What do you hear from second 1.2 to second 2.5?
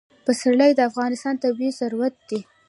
طبعي ثروت دی.